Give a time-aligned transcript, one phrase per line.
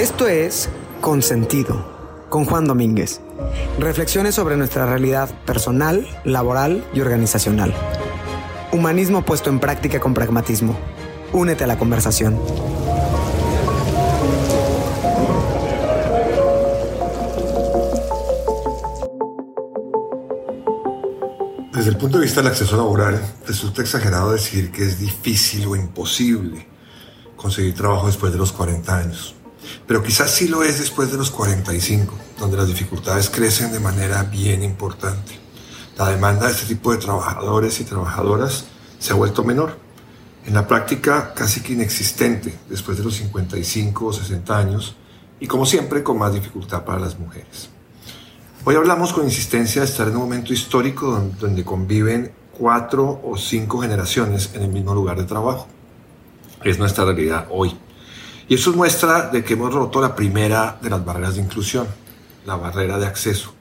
[0.00, 0.70] Esto es
[1.02, 3.20] Consentido, con Juan Domínguez.
[3.78, 7.74] Reflexiones sobre nuestra realidad personal, laboral y organizacional.
[8.72, 10.74] Humanismo puesto en práctica con pragmatismo.
[11.34, 12.40] Únete a la conversación.
[21.74, 25.76] Desde el punto de vista del acceso laboral, resulta exagerado decir que es difícil o
[25.76, 26.66] imposible
[27.36, 29.34] conseguir trabajo después de los 40 años.
[29.86, 34.22] Pero quizás sí lo es después de los 45, donde las dificultades crecen de manera
[34.24, 35.38] bien importante.
[35.96, 38.64] La demanda de este tipo de trabajadores y trabajadoras
[38.98, 39.78] se ha vuelto menor.
[40.46, 44.96] En la práctica casi que inexistente después de los 55 o 60 años
[45.38, 47.68] y como siempre con más dificultad para las mujeres.
[48.64, 53.80] Hoy hablamos con insistencia de estar en un momento histórico donde conviven cuatro o cinco
[53.80, 55.66] generaciones en el mismo lugar de trabajo.
[56.62, 57.74] Es nuestra realidad hoy.
[58.50, 61.86] Y eso muestra de que hemos roto la primera de las barreras de inclusión,
[62.44, 63.54] la barrera de acceso.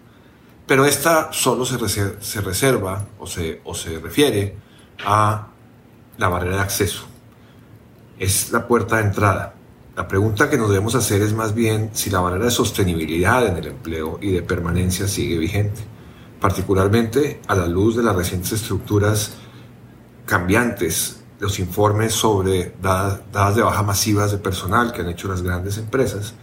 [0.65, 4.55] Pero esta solo se, reserva o se, o se refiere
[5.05, 5.47] a
[6.17, 7.03] la barrera de acceso.
[8.17, 9.53] Es la puerta de entrada.
[9.95, 13.57] La pregunta que nos debemos hacer es más bien si la barrera de sostenibilidad en
[13.57, 15.81] el empleo y de permanencia sigue vigente,
[16.41, 19.33] particularmente a la luz de las recientes estructuras
[20.25, 25.77] cambiantes los informes sobre dadas, de baja masivas de personal que han hecho las grandes
[25.77, 26.33] empresas,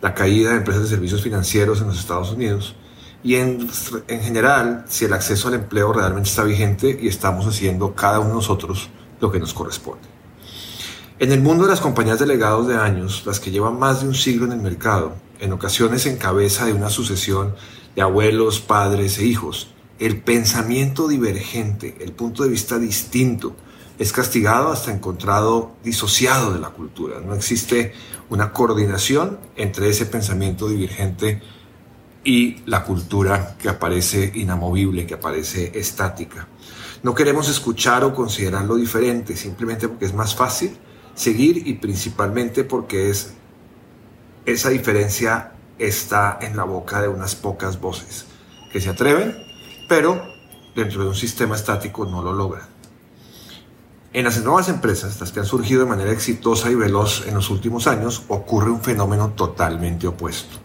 [0.00, 2.74] la caída de empresas de servicios financieros en los Estados Unidos
[3.22, 3.68] y en,
[4.08, 8.30] en general si el acceso al empleo realmente está vigente y estamos haciendo cada uno
[8.30, 10.12] de nosotros lo que nos corresponde.
[11.20, 14.08] En el mundo de las compañías de legados de años, las que llevan más de
[14.08, 17.54] un siglo en el mercado, en ocasiones en cabeza de una sucesión
[17.94, 19.68] de abuelos, padres e hijos,
[20.00, 23.54] el pensamiento divergente, el punto de vista distinto,
[24.02, 27.20] es castigado hasta encontrado disociado de la cultura.
[27.20, 27.92] No existe
[28.30, 31.40] una coordinación entre ese pensamiento divergente
[32.24, 36.48] y la cultura que aparece inamovible, que aparece estática.
[37.04, 40.76] No queremos escuchar o considerar lo diferente simplemente porque es más fácil
[41.14, 43.34] seguir y principalmente porque es,
[44.46, 48.26] esa diferencia está en la boca de unas pocas voces
[48.72, 49.36] que se atreven,
[49.88, 50.20] pero
[50.74, 52.81] dentro de un sistema estático no lo logran.
[54.14, 57.48] En las nuevas empresas, las que han surgido de manera exitosa y veloz en los
[57.48, 60.58] últimos años, ocurre un fenómeno totalmente opuesto.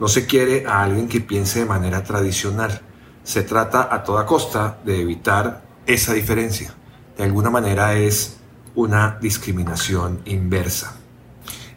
[0.00, 2.80] No se quiere a alguien que piense de manera tradicional.
[3.22, 6.74] Se trata a toda costa de evitar esa diferencia.
[7.16, 8.38] De alguna manera es
[8.74, 10.96] una discriminación inversa.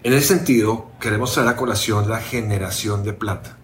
[0.02, 3.58] En ese sentido, queremos traer a colación la generación de plata,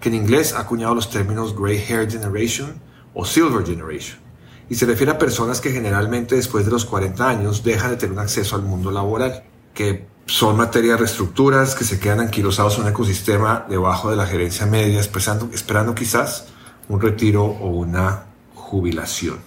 [0.00, 2.80] que en inglés ha acuñado los términos Gray Hair Generation
[3.12, 4.27] o Silver Generation
[4.70, 8.12] y se refiere a personas que generalmente después de los 40 años dejan de tener
[8.12, 12.82] un acceso al mundo laboral, que son materia de reestructuras, que se quedan anquilosados en
[12.82, 16.48] un ecosistema debajo de la gerencia media, esperando, esperando quizás
[16.88, 19.38] un retiro o una jubilación.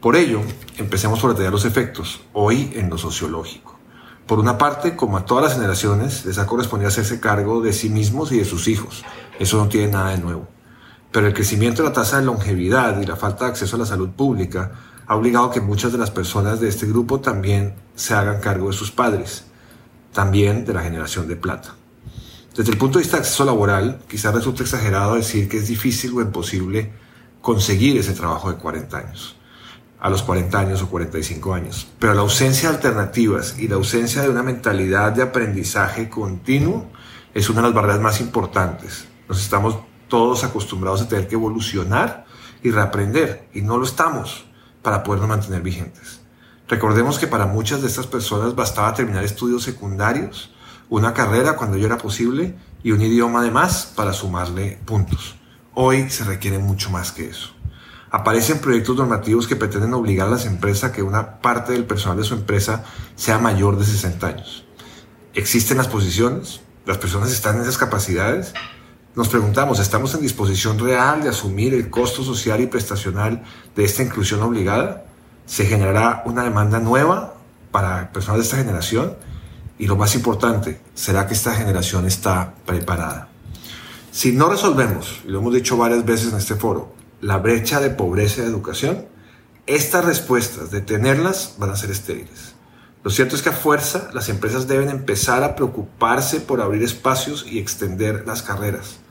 [0.00, 0.40] Por ello,
[0.78, 3.78] empecemos por detallar los efectos, hoy en lo sociológico.
[4.26, 7.88] Por una parte, como a todas las generaciones, les ha correspondido hacerse cargo de sí
[7.88, 9.04] mismos y de sus hijos.
[9.38, 10.48] Eso no tiene nada de nuevo.
[11.12, 13.86] Pero el crecimiento de la tasa de longevidad y la falta de acceso a la
[13.86, 14.72] salud pública
[15.06, 18.68] ha obligado a que muchas de las personas de este grupo también se hagan cargo
[18.68, 19.44] de sus padres,
[20.12, 21.74] también de la generación de plata.
[22.56, 26.12] Desde el punto de vista de acceso laboral, quizás resulte exagerado decir que es difícil
[26.14, 26.92] o imposible
[27.42, 29.36] conseguir ese trabajo de 40 años,
[30.00, 31.88] a los 40 años o 45 años.
[31.98, 36.86] Pero la ausencia de alternativas y la ausencia de una mentalidad de aprendizaje continuo
[37.34, 39.08] es una de las barreras más importantes.
[39.28, 39.76] Nos estamos
[40.12, 42.26] todos acostumbrados a tener que evolucionar
[42.62, 44.44] y reaprender, y no lo estamos
[44.82, 46.20] para podernos mantener vigentes.
[46.68, 50.52] Recordemos que para muchas de estas personas bastaba terminar estudios secundarios,
[50.90, 55.36] una carrera cuando ello era posible y un idioma además para sumarle puntos.
[55.72, 57.54] Hoy se requiere mucho más que eso.
[58.10, 62.18] Aparecen proyectos normativos que pretenden obligar a las empresas a que una parte del personal
[62.18, 62.84] de su empresa
[63.16, 64.66] sea mayor de 60 años.
[65.32, 66.60] ¿Existen las posiciones?
[66.84, 68.52] ¿Las personas están en esas capacidades?
[69.14, 73.42] Nos preguntamos, ¿estamos en disposición real de asumir el costo social y prestacional
[73.76, 75.04] de esta inclusión obligada?
[75.44, 77.34] ¿Se generará una demanda nueva
[77.70, 79.14] para personas de esta generación?
[79.78, 83.28] Y lo más importante, ¿será que esta generación está preparada?
[84.12, 87.90] Si no resolvemos, y lo hemos dicho varias veces en este foro, la brecha de
[87.90, 89.04] pobreza de educación,
[89.66, 92.54] estas respuestas, de tenerlas, van a ser estériles.
[93.04, 97.44] Lo cierto es que a fuerza las empresas deben empezar a preocuparse por abrir espacios
[97.46, 99.01] y extender las carreras,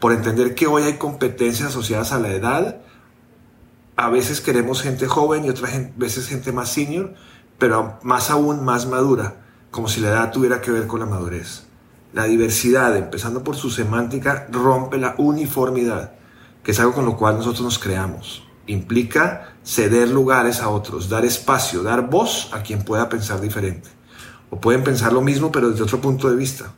[0.00, 2.80] por entender que hoy hay competencias asociadas a la edad.
[3.96, 7.14] A veces queremos gente joven y otras veces gente más senior,
[7.58, 9.36] pero más aún más madura,
[9.70, 11.64] como si la edad tuviera que ver con la madurez.
[12.12, 16.12] La diversidad, empezando por su semántica, rompe la uniformidad,
[16.62, 18.44] que es algo con lo cual nosotros nos creamos.
[18.66, 23.88] Implica ceder lugares a otros, dar espacio, dar voz a quien pueda pensar diferente.
[24.50, 26.72] O pueden pensar lo mismo, pero desde otro punto de vista.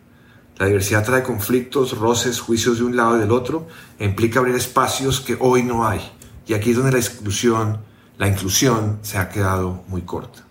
[0.60, 3.66] La diversidad trae conflictos, roces, juicios de un lado y del otro,
[3.98, 6.02] e implica abrir espacios que hoy no hay.
[6.46, 7.78] Y aquí es donde la exclusión,
[8.18, 10.44] la inclusión se ha quedado muy corta.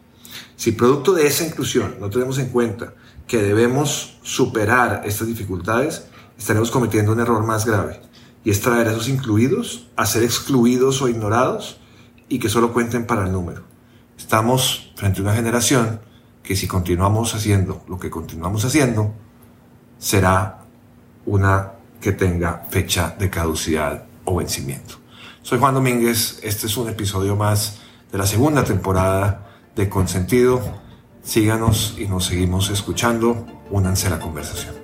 [0.56, 2.96] Si producto de esa inclusión no tenemos en cuenta
[3.28, 6.06] que debemos superar estas dificultades,
[6.40, 8.02] estaremos cometiendo un error más grave,
[8.44, 11.78] y es traer a esos incluidos a ser excluidos o ignorados
[12.30, 13.62] y que solo cuenten para el número.
[14.18, 16.02] Estamos frente a una generación
[16.42, 19.14] que si continuamos haciendo lo que continuamos haciendo,
[20.00, 20.62] será
[21.26, 24.96] una que tenga fecha de caducidad o vencimiento.
[25.44, 27.80] Soy Juan Domínguez, este es un episodio más
[28.12, 30.62] de la segunda temporada de Consentido.
[31.22, 33.46] Síganos y nos seguimos escuchando.
[33.70, 34.76] Únanse a la conversación.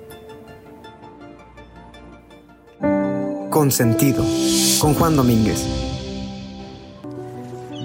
[3.50, 4.22] Consentido,
[4.80, 5.66] con Juan Domínguez.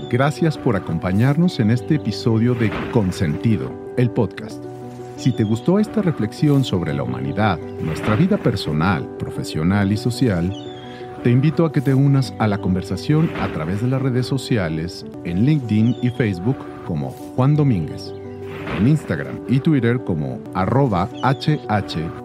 [0.09, 4.61] Gracias por acompañarnos en este episodio de Consentido, el podcast.
[5.21, 10.51] Si te gustó esta reflexión sobre la humanidad, nuestra vida personal, profesional y social,
[11.23, 15.05] te invito a que te unas a la conversación a través de las redes sociales
[15.23, 16.57] en LinkedIn y Facebook
[16.87, 18.11] como Juan Domínguez,
[18.79, 22.17] en Instagram y Twitter como arroba hh-juan